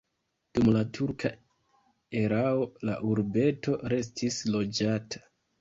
Dum 0.57 0.69
la 0.75 0.79
turka 0.97 1.31
erao 2.21 2.65
la 2.91 2.97
urbeto 3.13 3.79
restis 3.97 4.43
loĝata. 4.57 5.27